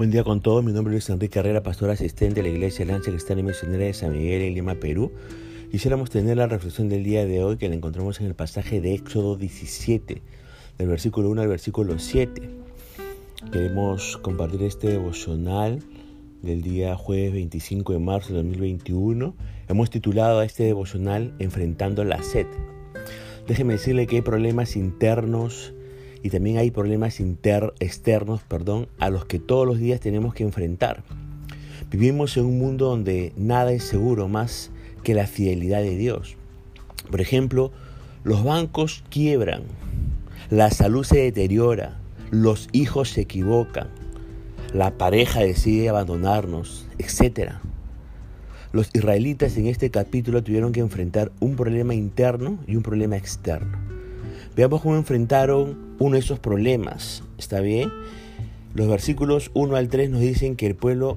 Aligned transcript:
Buen 0.00 0.10
día 0.10 0.24
con 0.24 0.40
todos, 0.40 0.64
mi 0.64 0.72
nombre 0.72 0.96
es 0.96 1.10
Enrique 1.10 1.34
Carrera, 1.34 1.62
pastor 1.62 1.90
asistente 1.90 2.36
de 2.36 2.48
la 2.48 2.48
Iglesia 2.48 2.86
Lanza 2.86 3.10
Cristiana 3.10 3.42
y 3.42 3.44
Misionera 3.44 3.84
de 3.84 3.92
San 3.92 4.12
Miguel 4.12 4.40
en 4.40 4.54
Lima, 4.54 4.76
Perú. 4.76 5.12
Quisiéramos 5.70 6.08
tener 6.08 6.38
la 6.38 6.46
reflexión 6.46 6.88
del 6.88 7.04
día 7.04 7.26
de 7.26 7.44
hoy 7.44 7.58
que 7.58 7.68
la 7.68 7.74
encontramos 7.74 8.18
en 8.18 8.26
el 8.26 8.34
pasaje 8.34 8.80
de 8.80 8.94
Éxodo 8.94 9.36
17, 9.36 10.22
del 10.78 10.88
versículo 10.88 11.28
1 11.28 11.42
al 11.42 11.48
versículo 11.48 11.98
7. 11.98 12.48
Queremos 13.52 14.16
compartir 14.16 14.62
este 14.62 14.88
devocional 14.88 15.80
del 16.40 16.62
día 16.62 16.96
jueves 16.96 17.34
25 17.34 17.92
de 17.92 17.98
marzo 17.98 18.28
de 18.30 18.36
2021. 18.36 19.34
Hemos 19.68 19.90
titulado 19.90 20.38
a 20.38 20.46
este 20.46 20.62
devocional 20.62 21.34
Enfrentando 21.38 22.04
la 22.04 22.22
sed. 22.22 22.46
Déjeme 23.46 23.74
decirle 23.74 24.06
que 24.06 24.16
hay 24.16 24.22
problemas 24.22 24.76
internos 24.76 25.74
y 26.22 26.30
también 26.30 26.58
hay 26.58 26.70
problemas 26.70 27.20
inter, 27.20 27.72
externos 27.80 28.42
perdón, 28.42 28.88
a 28.98 29.10
los 29.10 29.24
que 29.24 29.38
todos 29.38 29.66
los 29.66 29.78
días 29.78 30.00
tenemos 30.00 30.34
que 30.34 30.44
enfrentar. 30.44 31.02
Vivimos 31.90 32.36
en 32.36 32.44
un 32.44 32.58
mundo 32.58 32.86
donde 32.86 33.32
nada 33.36 33.72
es 33.72 33.84
seguro 33.84 34.28
más 34.28 34.70
que 35.02 35.14
la 35.14 35.26
fidelidad 35.26 35.80
de 35.80 35.96
Dios. 35.96 36.36
Por 37.10 37.20
ejemplo, 37.20 37.72
los 38.22 38.44
bancos 38.44 39.02
quiebran, 39.10 39.62
la 40.50 40.70
salud 40.70 41.04
se 41.04 41.18
deteriora, 41.18 41.98
los 42.30 42.68
hijos 42.72 43.10
se 43.10 43.22
equivocan, 43.22 43.88
la 44.72 44.98
pareja 44.98 45.40
decide 45.40 45.88
abandonarnos, 45.88 46.86
etc. 46.98 47.54
Los 48.72 48.90
israelitas 48.92 49.56
en 49.56 49.66
este 49.66 49.90
capítulo 49.90 50.44
tuvieron 50.44 50.72
que 50.72 50.80
enfrentar 50.80 51.32
un 51.40 51.56
problema 51.56 51.94
interno 51.94 52.60
y 52.68 52.76
un 52.76 52.82
problema 52.82 53.16
externo. 53.16 53.89
Veamos 54.60 54.82
cómo 54.82 54.96
enfrentaron 54.96 55.96
uno 55.98 56.16
de 56.16 56.18
esos 56.18 56.38
problemas. 56.38 57.22
¿Está 57.38 57.60
bien? 57.60 57.90
Los 58.74 58.88
versículos 58.88 59.50
1 59.54 59.74
al 59.74 59.88
3 59.88 60.10
nos 60.10 60.20
dicen 60.20 60.54
que 60.54 60.66
el 60.66 60.74
pueblo 60.74 61.16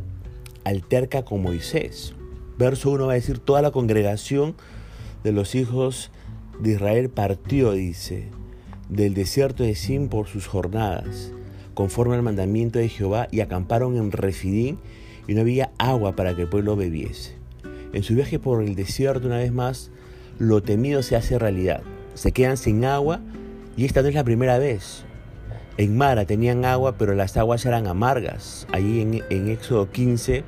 alterca 0.63 1.25
con 1.25 1.41
Moisés. 1.41 2.13
Verso 2.57 2.91
1 2.91 3.05
va 3.07 3.11
a 3.11 3.15
decir, 3.15 3.39
toda 3.39 3.61
la 3.61 3.71
congregación 3.71 4.55
de 5.25 5.33
los 5.33 5.55
hijos 5.55 6.09
de 6.61 6.71
Israel 6.71 7.09
partió, 7.09 7.73
dice, 7.73 8.29
del 8.87 9.13
desierto 9.13 9.63
de 9.63 9.75
Sin 9.75 10.07
por 10.07 10.27
sus 10.27 10.47
jornadas, 10.47 11.33
conforme 11.73 12.15
al 12.15 12.23
mandamiento 12.23 12.79
de 12.79 12.87
Jehová, 12.87 13.27
y 13.29 13.41
acamparon 13.41 13.97
en 13.97 14.13
Refidín, 14.13 14.79
y 15.27 15.33
no 15.33 15.41
había 15.41 15.69
agua 15.79 16.15
para 16.15 16.33
que 16.33 16.43
el 16.43 16.49
pueblo 16.49 16.77
bebiese. 16.77 17.35
En 17.91 18.03
su 18.03 18.15
viaje 18.15 18.39
por 18.39 18.63
el 18.63 18.75
desierto, 18.75 19.27
una 19.27 19.39
vez 19.39 19.51
más, 19.51 19.91
lo 20.39 20.63
temido 20.63 21.03
se 21.03 21.17
hace 21.17 21.37
realidad. 21.37 21.83
Se 22.13 22.31
quedan 22.31 22.57
sin 22.57 22.85
agua 22.85 23.19
y 23.75 23.85
esta 23.85 24.01
no 24.01 24.07
es 24.07 24.15
la 24.15 24.23
primera 24.23 24.59
vez. 24.59 25.05
En 25.77 25.97
Mara 25.97 26.25
tenían 26.25 26.65
agua, 26.65 26.97
pero 26.97 27.15
las 27.15 27.35
aguas 27.37 27.65
eran 27.65 27.87
amargas. 27.87 28.67
Allí 28.71 29.01
en, 29.01 29.47
Éxodo 29.49 29.89
15, 29.89 30.43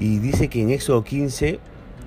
y 0.00 0.18
dice 0.18 0.48
que 0.48 0.62
en 0.62 0.70
Éxodo 0.70 1.04
15 1.04 1.58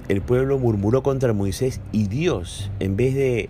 el 0.07 0.21
pueblo 0.21 0.57
murmuró 0.57 1.03
contra 1.03 1.33
Moisés 1.33 1.81
y 1.91 2.07
Dios, 2.07 2.71
en 2.79 2.95
vez 2.95 3.13
de 3.13 3.49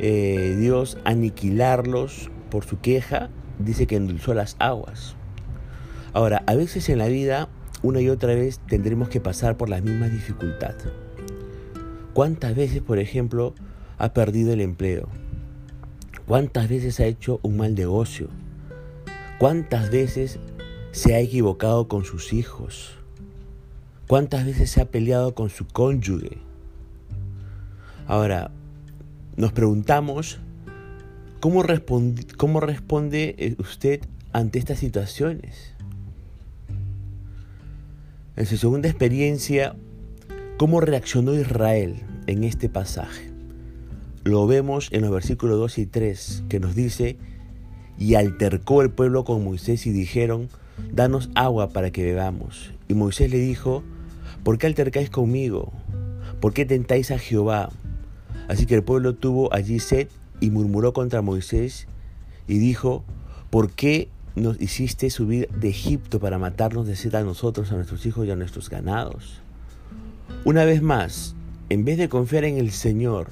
eh, 0.00 0.56
Dios 0.58 0.98
aniquilarlos 1.04 2.30
por 2.50 2.64
su 2.64 2.80
queja, 2.80 3.30
dice 3.60 3.86
que 3.86 3.94
endulzó 3.94 4.34
las 4.34 4.56
aguas. 4.58 5.14
Ahora, 6.12 6.42
a 6.46 6.56
veces 6.56 6.88
en 6.88 6.98
la 6.98 7.06
vida, 7.06 7.48
una 7.82 8.00
y 8.00 8.08
otra 8.08 8.34
vez 8.34 8.58
tendremos 8.66 9.08
que 9.08 9.20
pasar 9.20 9.56
por 9.56 9.68
las 9.68 9.82
mismas 9.82 10.10
dificultades. 10.10 10.88
¿Cuántas 12.12 12.56
veces, 12.56 12.82
por 12.82 12.98
ejemplo, 12.98 13.54
ha 13.98 14.14
perdido 14.14 14.52
el 14.52 14.60
empleo? 14.60 15.08
¿Cuántas 16.26 16.68
veces 16.68 17.00
ha 17.00 17.06
hecho 17.06 17.40
un 17.42 17.56
mal 17.56 17.74
negocio? 17.74 18.28
¿Cuántas 19.38 19.90
veces 19.90 20.38
se 20.92 21.14
ha 21.14 21.20
equivocado 21.20 21.88
con 21.88 22.04
sus 22.04 22.32
hijos? 22.32 22.94
¿Cuántas 24.06 24.46
veces 24.46 24.70
se 24.70 24.80
ha 24.80 24.90
peleado 24.90 25.34
con 25.34 25.50
su 25.50 25.66
cónyuge? 25.66 26.38
Ahora, 28.06 28.50
nos 29.36 29.52
preguntamos, 29.52 30.38
¿cómo 31.40 31.62
responde, 31.62 33.34
eh, 33.38 33.54
usted 33.58 34.00
ante 34.32 34.58
estas 34.58 34.78
situaciones? 34.78 35.74
En 38.36 38.46
su 38.46 38.56
segunda 38.56 38.88
experiencia, 38.88 39.76
¿cómo 40.56 40.80
reaccionó 40.80 41.34
Israel 41.34 42.02
en 42.26 42.44
este 42.44 42.68
pasaje? 42.68 43.27
Lo 44.28 44.46
vemos 44.46 44.90
en 44.92 45.00
los 45.00 45.10
versículos 45.10 45.56
2 45.56 45.78
y 45.78 45.86
3 45.86 46.44
que 46.50 46.60
nos 46.60 46.74
dice, 46.74 47.16
y 47.96 48.14
altercó 48.14 48.82
el 48.82 48.90
pueblo 48.90 49.24
con 49.24 49.42
Moisés 49.42 49.86
y 49.86 49.90
dijeron, 49.90 50.50
danos 50.92 51.30
agua 51.34 51.70
para 51.70 51.92
que 51.92 52.04
bebamos. 52.04 52.74
Y 52.88 52.92
Moisés 52.92 53.30
le 53.30 53.38
dijo, 53.38 53.82
¿por 54.44 54.58
qué 54.58 54.66
altercáis 54.66 55.08
conmigo? 55.08 55.72
¿Por 56.42 56.52
qué 56.52 56.66
tentáis 56.66 57.10
a 57.10 57.18
Jehová? 57.18 57.70
Así 58.48 58.66
que 58.66 58.74
el 58.74 58.82
pueblo 58.82 59.14
tuvo 59.14 59.50
allí 59.54 59.78
sed 59.78 60.08
y 60.40 60.50
murmuró 60.50 60.92
contra 60.92 61.22
Moisés 61.22 61.88
y 62.46 62.58
dijo, 62.58 63.04
¿por 63.48 63.70
qué 63.70 64.10
nos 64.36 64.60
hiciste 64.60 65.08
subir 65.08 65.48
de 65.58 65.70
Egipto 65.70 66.20
para 66.20 66.38
matarnos 66.38 66.86
de 66.86 66.96
sed 66.96 67.14
a 67.14 67.22
nosotros, 67.22 67.72
a 67.72 67.76
nuestros 67.76 68.04
hijos 68.04 68.26
y 68.26 68.30
a 68.30 68.36
nuestros 68.36 68.68
ganados? 68.68 69.40
Una 70.44 70.66
vez 70.66 70.82
más, 70.82 71.34
en 71.70 71.86
vez 71.86 71.96
de 71.96 72.10
confiar 72.10 72.44
en 72.44 72.58
el 72.58 72.72
Señor, 72.72 73.28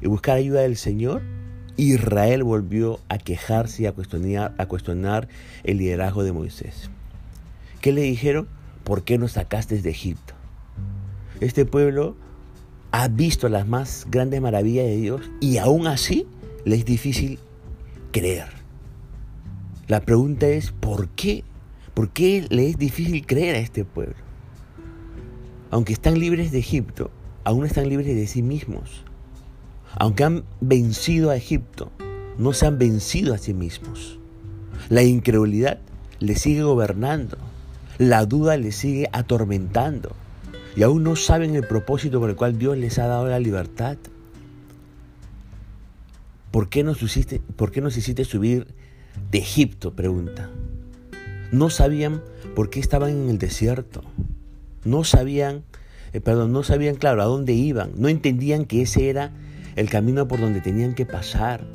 y 0.00 0.08
buscar 0.08 0.36
ayuda 0.36 0.62
del 0.62 0.76
Señor, 0.76 1.22
Israel 1.76 2.44
volvió 2.44 3.00
a 3.08 3.18
quejarse 3.18 3.82
y 3.82 3.86
a 3.86 3.92
cuestionar, 3.92 4.54
a 4.58 4.66
cuestionar 4.66 5.28
el 5.64 5.78
liderazgo 5.78 6.22
de 6.22 6.32
Moisés. 6.32 6.90
¿Qué 7.80 7.92
le 7.92 8.02
dijeron? 8.02 8.48
¿Por 8.84 9.02
qué 9.04 9.18
nos 9.18 9.32
sacaste 9.32 9.80
de 9.80 9.90
Egipto? 9.90 10.34
Este 11.40 11.64
pueblo 11.64 12.16
ha 12.92 13.08
visto 13.08 13.48
las 13.48 13.66
más 13.66 14.06
grandes 14.10 14.40
maravillas 14.40 14.86
de 14.86 14.96
Dios 14.96 15.20
y 15.40 15.58
aún 15.58 15.86
así 15.86 16.26
le 16.64 16.76
es 16.76 16.84
difícil 16.84 17.38
creer. 18.12 18.46
La 19.88 20.00
pregunta 20.00 20.46
es, 20.46 20.70
¿por 20.70 21.08
qué? 21.08 21.44
¿Por 21.92 22.10
qué 22.10 22.46
le 22.48 22.68
es 22.68 22.78
difícil 22.78 23.26
creer 23.26 23.56
a 23.56 23.58
este 23.58 23.84
pueblo? 23.84 24.14
Aunque 25.70 25.92
están 25.92 26.18
libres 26.18 26.52
de 26.52 26.60
Egipto, 26.60 27.10
aún 27.42 27.66
están 27.66 27.88
libres 27.88 28.14
de 28.14 28.26
sí 28.26 28.42
mismos. 28.42 29.04
Aunque 29.96 30.24
han 30.24 30.44
vencido 30.60 31.30
a 31.30 31.36
Egipto, 31.36 31.90
no 32.38 32.52
se 32.52 32.66
han 32.66 32.78
vencido 32.78 33.34
a 33.34 33.38
sí 33.38 33.54
mismos. 33.54 34.18
La 34.88 35.02
incredulidad 35.02 35.78
les 36.18 36.40
sigue 36.40 36.62
gobernando. 36.62 37.38
La 37.98 38.26
duda 38.26 38.56
les 38.56 38.74
sigue 38.74 39.08
atormentando. 39.12 40.14
Y 40.76 40.82
aún 40.82 41.04
no 41.04 41.14
saben 41.14 41.54
el 41.54 41.66
propósito 41.66 42.18
por 42.18 42.30
el 42.30 42.36
cual 42.36 42.58
Dios 42.58 42.76
les 42.76 42.98
ha 42.98 43.06
dado 43.06 43.28
la 43.28 43.38
libertad. 43.38 43.96
¿Por 46.50 46.68
qué 46.68 46.82
nos 46.82 47.00
hiciste, 47.02 47.40
por 47.56 47.70
qué 47.70 47.80
hiciste 47.80 48.24
subir 48.24 48.66
de 49.30 49.38
Egipto? 49.38 49.92
Pregunta. 49.94 50.50
No 51.52 51.70
sabían 51.70 52.22
por 52.56 52.70
qué 52.70 52.80
estaban 52.80 53.10
en 53.10 53.28
el 53.28 53.38
desierto. 53.38 54.02
No 54.84 55.04
sabían, 55.04 55.62
eh, 56.12 56.20
perdón, 56.20 56.52
no 56.52 56.64
sabían 56.64 56.96
claro 56.96 57.22
a 57.22 57.26
dónde 57.26 57.52
iban. 57.52 57.92
No 57.96 58.08
entendían 58.08 58.64
que 58.64 58.82
ese 58.82 59.08
era 59.08 59.32
el 59.76 59.90
camino 59.90 60.28
por 60.28 60.40
donde 60.40 60.60
tenían 60.60 60.94
que 60.94 61.06
pasar. 61.06 61.66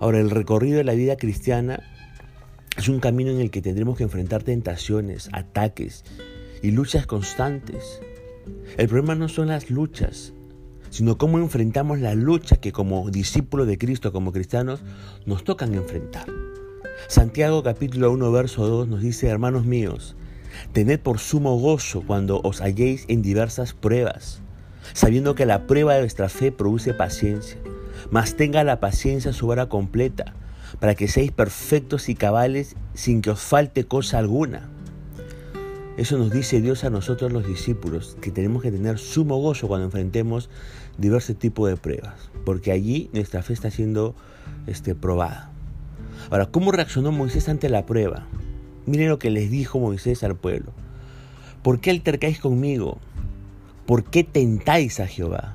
Ahora, 0.00 0.20
el 0.20 0.30
recorrido 0.30 0.78
de 0.78 0.84
la 0.84 0.94
vida 0.94 1.16
cristiana 1.16 1.82
es 2.76 2.88
un 2.88 3.00
camino 3.00 3.30
en 3.30 3.40
el 3.40 3.50
que 3.50 3.62
tendremos 3.62 3.96
que 3.96 4.04
enfrentar 4.04 4.42
tentaciones, 4.42 5.28
ataques 5.32 6.04
y 6.62 6.70
luchas 6.70 7.06
constantes. 7.06 8.00
El 8.76 8.88
problema 8.88 9.14
no 9.14 9.28
son 9.28 9.48
las 9.48 9.70
luchas, 9.70 10.32
sino 10.90 11.18
cómo 11.18 11.38
enfrentamos 11.38 12.00
la 12.00 12.14
lucha 12.14 12.56
que 12.56 12.72
como 12.72 13.10
discípulos 13.10 13.66
de 13.66 13.78
Cristo, 13.78 14.12
como 14.12 14.32
cristianos, 14.32 14.82
nos 15.24 15.44
tocan 15.44 15.74
enfrentar. 15.74 16.26
Santiago 17.08 17.62
capítulo 17.62 18.10
1, 18.12 18.32
verso 18.32 18.66
2 18.66 18.88
nos 18.88 19.02
dice, 19.02 19.28
hermanos 19.28 19.64
míos, 19.64 20.16
tened 20.72 21.00
por 21.00 21.18
sumo 21.18 21.58
gozo 21.58 22.02
cuando 22.06 22.40
os 22.42 22.60
halléis 22.60 23.04
en 23.08 23.22
diversas 23.22 23.74
pruebas 23.74 24.42
sabiendo 24.92 25.34
que 25.34 25.46
la 25.46 25.66
prueba 25.66 25.94
de 25.94 26.00
vuestra 26.00 26.28
fe 26.28 26.52
produce 26.52 26.94
paciencia. 26.94 27.58
Mas 28.10 28.36
tenga 28.36 28.64
la 28.64 28.80
paciencia 28.80 29.32
su 29.32 29.48
hora 29.48 29.66
completa, 29.68 30.34
para 30.80 30.94
que 30.94 31.08
seáis 31.08 31.32
perfectos 31.32 32.08
y 32.08 32.14
cabales 32.14 32.76
sin 32.94 33.22
que 33.22 33.30
os 33.30 33.40
falte 33.40 33.84
cosa 33.84 34.18
alguna. 34.18 34.68
Eso 35.96 36.18
nos 36.18 36.30
dice 36.30 36.60
Dios 36.60 36.84
a 36.84 36.90
nosotros 36.90 37.32
los 37.32 37.46
discípulos, 37.46 38.18
que 38.20 38.30
tenemos 38.30 38.62
que 38.62 38.70
tener 38.70 38.98
sumo 38.98 39.38
gozo 39.38 39.66
cuando 39.66 39.86
enfrentemos 39.86 40.50
diversos 40.98 41.38
tipos 41.38 41.70
de 41.70 41.76
pruebas, 41.76 42.30
porque 42.44 42.70
allí 42.70 43.08
nuestra 43.14 43.42
fe 43.42 43.54
está 43.54 43.70
siendo 43.70 44.14
este, 44.66 44.94
probada. 44.94 45.50
Ahora, 46.30 46.46
¿cómo 46.46 46.72
reaccionó 46.72 47.12
Moisés 47.12 47.48
ante 47.48 47.70
la 47.70 47.86
prueba? 47.86 48.26
Miren 48.84 49.08
lo 49.08 49.18
que 49.18 49.30
les 49.30 49.50
dijo 49.50 49.78
Moisés 49.78 50.22
al 50.22 50.36
pueblo. 50.36 50.72
¿Por 51.62 51.80
qué 51.80 51.90
altercáis 51.90 52.40
conmigo? 52.40 52.98
¿Por 53.86 54.04
qué 54.04 54.24
tentáis 54.24 55.00
a 55.00 55.06
Jehová? 55.06 55.54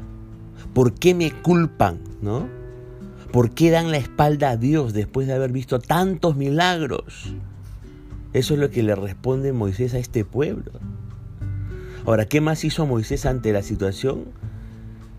¿Por 0.73 0.93
qué 0.93 1.13
me 1.13 1.31
culpan? 1.31 1.99
¿No? 2.21 2.47
¿Por 3.31 3.51
qué 3.51 3.71
dan 3.71 3.91
la 3.91 3.97
espalda 3.97 4.51
a 4.51 4.57
Dios 4.57 4.93
después 4.93 5.27
de 5.27 5.33
haber 5.33 5.51
visto 5.51 5.79
tantos 5.79 6.35
milagros? 6.35 7.33
Eso 8.33 8.53
es 8.53 8.59
lo 8.59 8.69
que 8.69 8.83
le 8.83 8.95
responde 8.95 9.51
Moisés 9.51 9.93
a 9.93 9.99
este 9.99 10.23
pueblo. 10.23 10.71
Ahora, 12.05 12.25
¿qué 12.25 12.41
más 12.41 12.63
hizo 12.63 12.85
Moisés 12.85 13.25
ante 13.25 13.51
la 13.51 13.61
situación? 13.61 14.25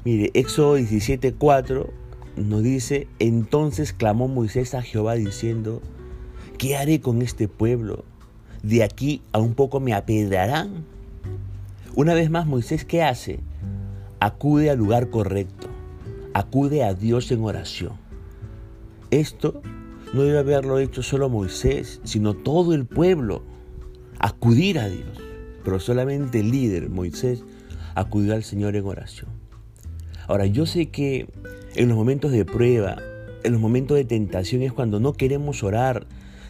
Mire, 0.05 0.31
Éxodo 0.35 0.79
17:4 0.79 1.91
nos 2.37 2.63
dice, 2.63 3.09
entonces 3.19 3.93
clamó 3.93 4.29
Moisés 4.29 4.75
a 4.75 4.83
Jehová 4.83 5.15
diciendo, 5.15 5.83
¿qué 6.59 6.77
haré 6.77 7.01
con 7.01 7.23
este 7.23 7.47
pueblo? 7.47 8.05
De 8.63 8.83
aquí 8.83 9.23
a 9.33 9.39
un 9.39 9.55
poco 9.55 9.81
me 9.81 9.93
apedrarán. 9.93 10.92
Una 11.95 12.15
vez 12.15 12.31
más, 12.31 12.47
Moisés, 12.47 12.87
¿qué 12.87 13.03
hace? 13.03 13.41
Acude 14.19 14.71
al 14.71 14.79
lugar 14.79 15.11
correcto, 15.11 15.69
acude 16.33 16.85
a 16.85 16.95
Dios 16.95 17.31
en 17.31 17.45
oración. 17.45 17.93
Esto 19.11 19.61
no 20.15 20.23
debe 20.23 20.39
haberlo 20.39 20.79
hecho 20.79 21.03
solo 21.03 21.29
Moisés, 21.29 22.01
sino 22.03 22.33
todo 22.33 22.73
el 22.73 22.87
pueblo. 22.87 23.43
Acudir 24.19 24.79
a 24.79 24.89
Dios. 24.89 25.19
Pero 25.65 25.81
solamente 25.81 26.41
el 26.41 26.51
líder, 26.51 26.89
Moisés, 26.89 27.45
acudió 27.95 28.35
al 28.35 28.43
Señor 28.43 28.75
en 28.75 28.87
oración. 28.87 29.29
Ahora, 30.29 30.47
yo 30.47 30.65
sé 30.65 30.89
que 30.89 31.29
en 31.77 31.89
los 31.89 31.97
momentos 31.99 32.33
de 32.33 32.47
prueba, 32.47 32.97
en 33.45 33.53
los 33.53 33.61
momentos 33.61 33.99
de 33.99 34.07
tentación 34.07 34.63
es 34.63 34.73
cuando 34.73 34.99
no 34.99 35.13
queremos 35.13 35.63
orar 35.63 36.07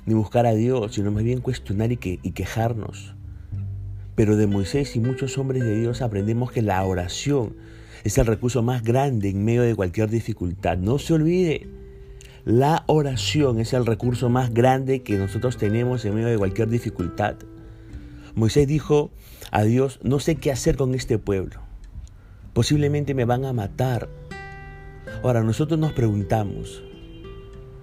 ni 0.06 0.14
buscar 0.14 0.46
a 0.46 0.54
Dios, 0.54 0.94
sino 0.94 1.10
más 1.10 1.24
bien 1.24 1.40
cuestionar 1.40 1.90
y, 1.90 1.98
y 2.00 2.30
quejarnos. 2.30 3.16
Pero 4.14 4.36
de 4.36 4.46
Moisés 4.46 4.94
y 4.96 5.00
muchos 5.00 5.38
hombres 5.38 5.62
de 5.62 5.78
Dios 5.78 6.02
aprendemos 6.02 6.52
que 6.52 6.62
la 6.62 6.84
oración 6.84 7.56
es 8.04 8.18
el 8.18 8.26
recurso 8.26 8.62
más 8.62 8.82
grande 8.82 9.30
en 9.30 9.44
medio 9.44 9.62
de 9.62 9.74
cualquier 9.74 10.10
dificultad. 10.10 10.76
No 10.78 10.98
se 10.98 11.14
olvide, 11.14 11.68
la 12.44 12.82
oración 12.88 13.60
es 13.60 13.72
el 13.72 13.86
recurso 13.86 14.28
más 14.28 14.52
grande 14.52 15.02
que 15.02 15.16
nosotros 15.16 15.56
tenemos 15.56 16.04
en 16.04 16.16
medio 16.16 16.28
de 16.28 16.38
cualquier 16.38 16.68
dificultad. 16.68 17.36
Moisés 18.34 18.66
dijo 18.66 19.10
a 19.52 19.62
Dios, 19.62 20.00
no 20.02 20.18
sé 20.18 20.34
qué 20.34 20.50
hacer 20.50 20.76
con 20.76 20.94
este 20.94 21.18
pueblo. 21.18 21.60
Posiblemente 22.52 23.14
me 23.14 23.24
van 23.24 23.44
a 23.44 23.52
matar. 23.52 24.08
Ahora, 25.22 25.42
nosotros 25.42 25.78
nos 25.78 25.92
preguntamos, 25.92 26.82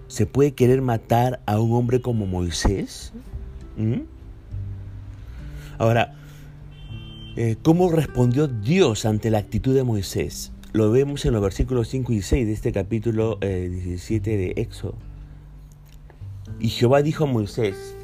¿se 0.08 0.26
puede 0.26 0.52
querer 0.52 0.82
matar 0.82 1.40
a 1.46 1.60
un 1.60 1.74
hombre 1.74 2.02
como 2.02 2.26
Moisés? 2.26 3.14
¿Mm? 3.78 4.19
Ahora, 5.80 6.14
eh, 7.38 7.56
¿cómo 7.64 7.90
respondió 7.90 8.50
Dios 8.50 9.06
ante 9.06 9.32
la 9.32 9.38
actitud 9.38 9.74
de 9.74 9.84
Moisés? 9.84 10.52
Lo 10.74 10.92
vemos 10.92 11.24
en 11.24 11.32
los 11.32 11.42
versículos 11.42 11.88
5 11.88 12.12
y 12.12 12.22
6 12.22 12.46
de 12.46 12.52
este 12.52 12.74
capítulo 12.74 13.38
17 13.38 14.34
eh, 14.34 14.38
de 14.38 14.62
Éxodo. 14.62 14.96
Y 16.60 16.68
Jehová 16.68 17.02
dijo 17.02 17.24
a 17.24 17.28
Moisés, 17.28 17.96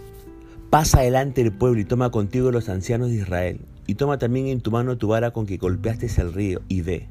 pasa 0.69 1.01
delante 1.01 1.43
del 1.43 1.51
pueblo 1.51 1.81
y 1.81 1.83
toma 1.83 2.11
contigo 2.11 2.49
los 2.49 2.69
ancianos 2.69 3.09
de 3.09 3.15
Israel, 3.15 3.59
y 3.87 3.95
toma 3.95 4.17
también 4.19 4.47
en 4.47 4.61
tu 4.61 4.71
mano 4.71 4.97
tu 4.97 5.09
vara 5.09 5.31
con 5.31 5.45
que 5.45 5.57
golpeaste 5.57 6.09
el 6.21 6.31
río, 6.31 6.61
y 6.69 6.79
ve. 6.79 7.07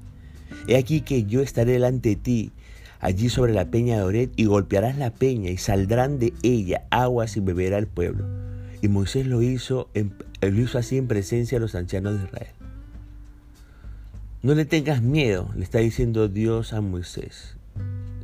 He 0.67 0.79
aquí 0.79 1.03
que 1.03 1.25
yo 1.25 1.43
estaré 1.43 1.73
delante 1.73 2.09
de 2.09 2.17
ti, 2.17 2.53
allí 3.01 3.29
sobre 3.29 3.53
la 3.53 3.67
peña 3.67 3.99
de 3.99 4.03
Oret, 4.03 4.33
y 4.37 4.47
golpearás 4.47 4.97
la 4.97 5.11
peña, 5.11 5.51
y 5.51 5.59
saldrán 5.59 6.19
de 6.19 6.33
ella 6.43 6.85
aguas 6.91 7.37
y 7.37 7.41
beberá 7.41 7.77
el 7.77 7.87
pueblo. 7.87 8.44
Y 8.85 8.89
Moisés 8.89 9.27
lo 9.27 9.41
hizo, 9.41 9.89
lo 10.43 10.61
hizo 10.61 10.77
así 10.77 10.99
en 10.99 11.09
presencia 11.09 11.57
de 11.57 11.61
los 11.61 11.75
ancianos 11.75 12.19
de 12.19 12.25
Israel. 12.27 12.53
No 14.43 14.55
le 14.55 14.67
tengas 14.67 15.01
miedo, 15.01 15.49
le 15.57 15.65
está 15.65 15.79
diciendo 15.79 16.29
Dios 16.29 16.75
a 16.75 16.83
Moisés. 16.83 17.57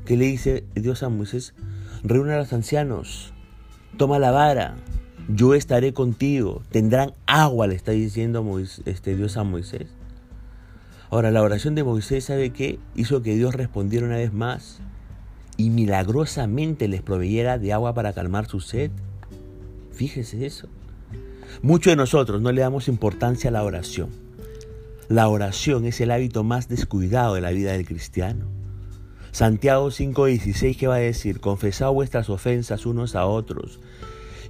¿Qué 0.05 0.19
le 0.19 0.27
dice 0.27 0.65
Dios 0.75 1.03
a 1.03 1.09
Moisés? 1.09 1.55
Reúne 2.05 2.35
a 2.35 2.37
los 2.37 2.53
ancianos, 2.53 3.33
toma 3.97 4.19
la 4.19 4.33
vara, 4.33 4.77
yo 5.35 5.55
estaré 5.55 5.95
contigo, 5.95 6.61
tendrán 6.71 7.15
agua, 7.25 7.67
le 7.67 7.75
está 7.75 7.93
diciendo 7.93 8.45
este, 8.85 9.17
Dios 9.17 9.39
a 9.39 9.45
Moisés. 9.45 9.87
Ahora, 11.09 11.31
la 11.31 11.41
oración 11.41 11.75
de 11.75 11.85
Moisés, 11.85 12.25
¿sabe 12.25 12.51
qué? 12.51 12.79
Hizo 12.95 13.23
que 13.23 13.35
Dios 13.35 13.55
respondiera 13.55 14.05
una 14.05 14.17
vez 14.17 14.35
más 14.35 14.81
y 15.57 15.71
milagrosamente 15.71 16.87
les 16.87 17.01
proveyera 17.01 17.57
de 17.57 17.73
agua 17.73 17.95
para 17.95 18.12
calmar 18.12 18.47
su 18.47 18.61
sed. 18.61 18.91
Fíjese 20.00 20.47
eso. 20.47 20.67
Muchos 21.61 21.91
de 21.91 21.97
nosotros 21.97 22.41
no 22.41 22.52
le 22.52 22.62
damos 22.62 22.88
importancia 22.88 23.50
a 23.50 23.52
la 23.52 23.62
oración. 23.62 24.08
La 25.11 25.29
oración 25.29 25.85
es 25.85 26.00
el 26.00 26.11
hábito 26.11 26.43
más 26.43 26.70
descuidado 26.70 27.35
de 27.35 27.43
la 27.43 27.50
vida 27.50 27.73
del 27.73 27.85
cristiano. 27.85 28.47
Santiago 29.31 29.91
5:16 29.91 30.79
¿qué 30.79 30.87
va 30.87 30.94
a 30.94 31.00
decir, 31.00 31.41
confesad 31.41 31.91
vuestras 31.91 32.31
ofensas 32.31 32.87
unos 32.87 33.14
a 33.14 33.26
otros 33.26 33.79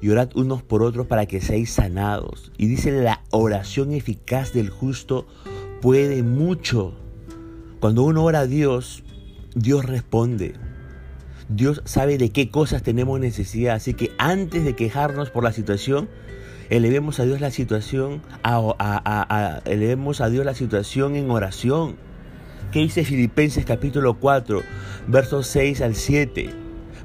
y 0.00 0.10
orad 0.10 0.30
unos 0.36 0.62
por 0.62 0.84
otros 0.84 1.08
para 1.08 1.26
que 1.26 1.40
seáis 1.40 1.72
sanados. 1.72 2.52
Y 2.56 2.68
dice, 2.68 2.92
la 2.92 3.24
oración 3.30 3.92
eficaz 3.92 4.52
del 4.52 4.70
justo 4.70 5.26
puede 5.82 6.22
mucho. 6.22 6.94
Cuando 7.80 8.04
uno 8.04 8.22
ora 8.22 8.40
a 8.40 8.46
Dios, 8.46 9.02
Dios 9.56 9.84
responde. 9.84 10.54
Dios 11.50 11.82
sabe 11.84 12.16
de 12.16 12.30
qué 12.30 12.48
cosas 12.48 12.84
tenemos 12.84 13.18
necesidad. 13.18 13.74
Así 13.74 13.94
que 13.94 14.12
antes 14.18 14.64
de 14.64 14.76
quejarnos 14.76 15.30
por 15.30 15.42
la 15.42 15.52
situación, 15.52 16.08
elevemos 16.70 17.18
a 17.18 17.24
Dios 17.24 17.40
la 17.40 17.50
situación, 17.50 18.22
a, 18.44 19.60
elevemos 19.64 20.20
a 20.20 20.30
Dios 20.30 20.46
la 20.46 20.54
situación 20.54 21.16
en 21.16 21.28
oración. 21.30 21.96
¿Qué 22.70 22.78
dice 22.78 23.04
Filipenses 23.04 23.64
capítulo 23.64 24.20
4, 24.20 24.62
versos 25.08 25.48
6 25.48 25.80
al 25.80 25.96
7? 25.96 26.50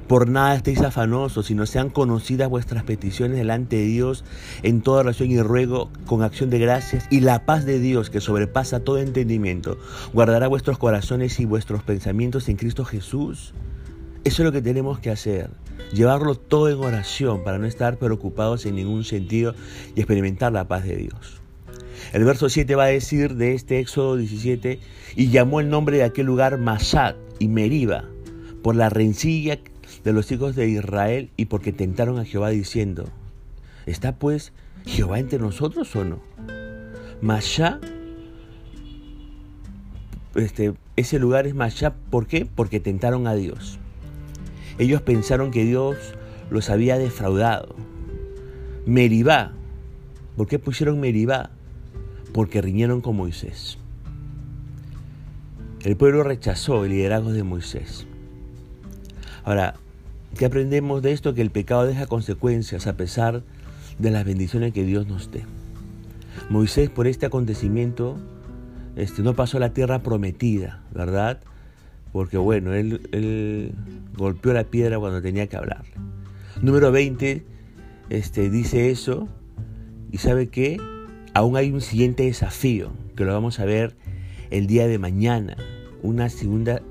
Por 0.06 0.28
nada 0.28 0.54
estéis 0.54 0.80
afanosos, 0.82 1.46
sino 1.46 1.66
sean 1.66 1.90
conocidas 1.90 2.48
vuestras 2.48 2.84
peticiones 2.84 3.36
delante 3.36 3.74
de 3.74 3.86
Dios 3.86 4.24
en 4.62 4.80
toda 4.80 5.00
oración 5.00 5.32
y 5.32 5.42
ruego 5.42 5.90
con 6.06 6.22
acción 6.22 6.50
de 6.50 6.60
gracias. 6.60 7.08
Y 7.10 7.18
la 7.18 7.44
paz 7.44 7.64
de 7.64 7.80
Dios, 7.80 8.10
que 8.10 8.20
sobrepasa 8.20 8.78
todo 8.78 8.98
entendimiento, 8.98 9.76
guardará 10.12 10.46
vuestros 10.46 10.78
corazones 10.78 11.40
y 11.40 11.44
vuestros 11.46 11.82
pensamientos 11.82 12.48
en 12.48 12.54
Cristo 12.54 12.84
Jesús. 12.84 13.52
Eso 14.26 14.42
es 14.42 14.46
lo 14.46 14.50
que 14.50 14.60
tenemos 14.60 14.98
que 14.98 15.10
hacer 15.10 15.50
llevarlo 15.92 16.34
todo 16.34 16.68
en 16.68 16.78
oración 16.78 17.44
para 17.44 17.58
no 17.58 17.66
estar 17.66 17.96
preocupados 17.96 18.66
en 18.66 18.74
ningún 18.74 19.04
sentido 19.04 19.54
y 19.94 20.00
experimentar 20.00 20.50
la 20.50 20.66
paz 20.66 20.82
de 20.82 20.96
Dios. 20.96 21.40
El 22.12 22.24
verso 22.24 22.48
7 22.48 22.74
va 22.74 22.86
a 22.86 22.88
decir 22.88 23.36
de 23.36 23.54
este 23.54 23.78
Éxodo 23.78 24.16
17, 24.16 24.80
y 25.14 25.28
llamó 25.28 25.60
el 25.60 25.68
nombre 25.68 25.98
de 25.98 26.02
aquel 26.02 26.26
lugar 26.26 26.58
Masat 26.58 27.14
y 27.38 27.46
Meriba, 27.46 28.02
por 28.64 28.74
la 28.74 28.88
rencilla 28.88 29.60
de 30.02 30.12
los 30.12 30.32
hijos 30.32 30.56
de 30.56 30.70
Israel 30.70 31.30
y 31.36 31.44
porque 31.44 31.72
tentaron 31.72 32.18
a 32.18 32.24
Jehová 32.24 32.50
diciendo, 32.50 33.04
¿está 33.86 34.16
pues 34.16 34.52
Jehová 34.86 35.20
entre 35.20 35.38
nosotros 35.38 35.94
o 35.94 36.04
no? 36.04 36.20
Masá, 37.20 37.78
este, 40.34 40.74
ese 40.96 41.20
lugar 41.20 41.46
es 41.46 41.54
Masá, 41.54 41.94
¿por 42.10 42.26
qué? 42.26 42.44
Porque 42.44 42.80
tentaron 42.80 43.28
a 43.28 43.34
Dios. 43.36 43.78
Ellos 44.78 45.02
pensaron 45.02 45.50
que 45.50 45.64
Dios 45.64 45.96
los 46.50 46.70
había 46.70 46.98
defraudado. 46.98 47.74
Meribá. 48.84 49.52
¿Por 50.36 50.46
qué 50.46 50.58
pusieron 50.58 51.00
Meribá? 51.00 51.50
Porque 52.32 52.60
riñeron 52.60 53.00
con 53.00 53.16
Moisés. 53.16 53.78
El 55.82 55.96
pueblo 55.96 56.22
rechazó 56.22 56.84
el 56.84 56.90
liderazgo 56.90 57.32
de 57.32 57.42
Moisés. 57.42 58.06
Ahora, 59.44 59.74
¿qué 60.36 60.46
aprendemos 60.46 61.00
de 61.02 61.12
esto? 61.12 61.34
Que 61.34 61.42
el 61.42 61.50
pecado 61.50 61.86
deja 61.86 62.06
consecuencias 62.06 62.86
a 62.86 62.96
pesar 62.96 63.42
de 63.98 64.10
las 64.10 64.24
bendiciones 64.24 64.72
que 64.72 64.84
Dios 64.84 65.06
nos 65.06 65.30
dé. 65.30 65.44
Moisés 66.50 66.90
por 66.90 67.06
este 67.06 67.26
acontecimiento 67.26 68.16
este, 68.96 69.22
no 69.22 69.34
pasó 69.34 69.56
a 69.56 69.60
la 69.60 69.72
tierra 69.72 70.02
prometida, 70.02 70.82
¿verdad? 70.92 71.40
Porque 72.12 72.38
bueno, 72.38 72.72
él, 72.72 73.72
golpeó 74.16 74.52
la 74.52 74.64
piedra 74.64 74.98
cuando 74.98 75.20
tenía 75.20 75.46
que 75.46 75.56
hablarle. 75.56 75.92
Número 76.62 76.90
20 76.90 77.44
este, 78.08 78.50
dice 78.50 78.90
eso 78.90 79.28
y 80.10 80.18
sabe 80.18 80.48
que 80.48 80.78
aún 81.34 81.56
hay 81.56 81.70
un 81.70 81.80
siguiente 81.80 82.24
desafío 82.24 82.92
que 83.14 83.24
lo 83.24 83.32
vamos 83.32 83.60
a 83.60 83.64
ver 83.64 83.96
el 84.50 84.66
día 84.66 84.86
de 84.86 84.98
mañana, 84.98 85.56
una 86.02 86.28
segunda 86.28 86.82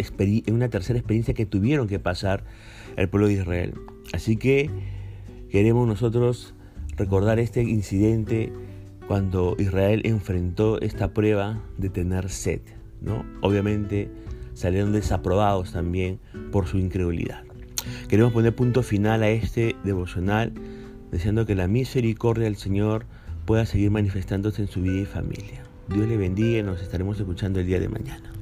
una 0.52 0.70
tercera 0.70 1.00
experiencia 1.00 1.34
que 1.34 1.46
tuvieron 1.46 1.88
que 1.88 2.00
pasar 2.00 2.44
el 2.98 3.10
pueblo 3.10 3.28
de 3.28 3.34
Israel. 3.34 3.74
Así 4.14 4.38
que 4.38 4.70
queremos 5.50 5.88
nosotros 5.88 6.54
recordar 6.98 7.40
este 7.40 7.64
incidente 7.64 8.52
cuando 9.08 9.56
Israel 9.60 10.02
enfrentó 10.06 10.82
esta 10.82 11.14
prueba 11.14 11.62
de 11.78 11.90
tener 11.90 12.30
sed, 12.30 12.62
¿no? 13.02 13.26
Obviamente 13.42 14.10
salieron 14.56 14.92
desaprobados 14.92 15.74
también 15.74 16.20
por 16.52 16.66
su 16.66 16.80
incredulidad. 16.80 17.44
Queremos 18.08 18.34
poner 18.34 18.56
punto 18.56 18.82
final 18.82 19.22
a 19.22 19.30
este 19.30 19.76
devocional, 19.84 20.54
deseando 21.12 21.46
que 21.46 21.54
la 21.54 21.68
misericordia 21.68 22.46
del 22.46 22.56
Señor 22.56 23.06
pueda 23.46 23.68
seguir 23.68 23.92
manifestándose 23.92 24.64
en 24.64 24.68
su 24.68 24.82
vida 24.82 25.02
y 25.02 25.06
familia. 25.06 25.62
Dios 25.90 26.08
le 26.08 26.18
bendiga 26.18 26.60
y 26.60 26.64
nos 26.64 26.82
estaremos 26.82 27.20
escuchando 27.20 27.60
el 27.60 27.68
día 27.68 27.80
de 27.80 27.90
mañana. 27.90 28.35